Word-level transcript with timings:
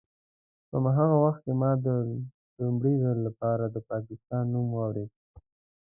په 0.69 0.75
هماغه 0.97 1.17
وخت 1.25 1.39
کې 1.45 1.53
ما 1.61 1.71
د 1.85 1.87
لومړي 2.59 2.93
ځل 3.03 3.17
لپاره 3.27 3.63
د 3.69 3.77
پاکستان 3.91 4.43
نوم 4.53 4.67
واورېد. 4.73 5.11